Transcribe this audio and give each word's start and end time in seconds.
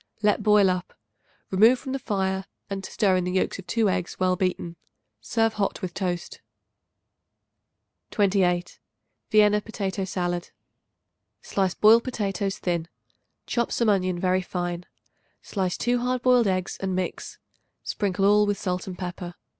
Let 0.23 0.41
boil 0.41 0.67
up; 0.71 0.95
remove 1.51 1.77
from 1.77 1.91
the 1.91 1.99
fire 1.99 2.45
and 2.71 2.83
stir 2.83 3.17
in 3.17 3.23
the 3.23 3.33
yolks 3.33 3.59
of 3.59 3.67
2 3.67 3.87
eggs 3.87 4.19
well 4.19 4.35
beaten. 4.35 4.75
Serve 5.19 5.53
hot 5.53 5.83
with 5.83 5.93
toast. 5.93 6.41
28. 8.09 8.79
Vienna 9.29 9.61
Potato 9.61 10.03
Salad. 10.03 10.49
Slice 11.43 11.75
boiled 11.75 12.03
potatoes 12.03 12.57
thin; 12.57 12.87
chop 13.45 13.71
some 13.71 13.89
onion 13.89 14.17
very 14.19 14.41
fine; 14.41 14.87
slice 15.43 15.77
2 15.77 15.99
hard 15.99 16.23
boiled 16.23 16.47
eggs 16.47 16.77
and 16.79 16.95
mix. 16.95 17.37
Sprinkle 17.83 18.25
all 18.25 18.47
with 18.47 18.57
salt 18.57 18.87
and 18.87 18.97
pepper. 18.97 19.35